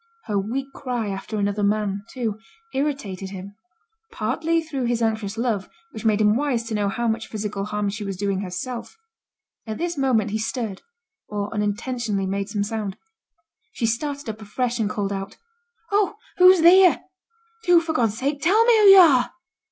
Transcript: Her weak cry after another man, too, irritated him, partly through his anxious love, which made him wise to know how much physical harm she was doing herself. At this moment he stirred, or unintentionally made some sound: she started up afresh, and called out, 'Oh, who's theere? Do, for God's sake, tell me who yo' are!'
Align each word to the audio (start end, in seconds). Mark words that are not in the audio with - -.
Her 0.23 0.39
weak 0.39 0.73
cry 0.73 1.09
after 1.09 1.37
another 1.37 1.61
man, 1.61 2.05
too, 2.09 2.39
irritated 2.73 3.29
him, 3.29 3.53
partly 4.11 4.63
through 4.63 4.85
his 4.85 4.99
anxious 5.03 5.37
love, 5.37 5.69
which 5.91 6.05
made 6.05 6.19
him 6.21 6.35
wise 6.35 6.63
to 6.63 6.73
know 6.73 6.89
how 6.89 7.07
much 7.07 7.27
physical 7.27 7.65
harm 7.65 7.87
she 7.87 8.03
was 8.03 8.17
doing 8.17 8.41
herself. 8.41 8.97
At 9.67 9.77
this 9.77 9.99
moment 9.99 10.31
he 10.31 10.39
stirred, 10.39 10.81
or 11.27 11.53
unintentionally 11.53 12.25
made 12.25 12.49
some 12.49 12.63
sound: 12.63 12.97
she 13.73 13.85
started 13.85 14.27
up 14.27 14.41
afresh, 14.41 14.79
and 14.79 14.89
called 14.89 15.13
out, 15.13 15.37
'Oh, 15.91 16.15
who's 16.39 16.61
theere? 16.61 17.01
Do, 17.65 17.79
for 17.79 17.93
God's 17.93 18.17
sake, 18.17 18.41
tell 18.41 18.65
me 18.65 18.75
who 18.79 18.85
yo' 18.85 19.01
are!' 19.01 19.31